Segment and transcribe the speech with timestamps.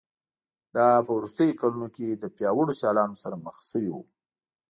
[0.75, 3.97] دا په وروستیو کلونو کې له پیاوړو سیالانو سره مخ شوی و